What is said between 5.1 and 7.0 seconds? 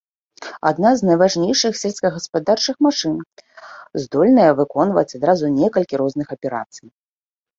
адразу некалькі розных аперацый.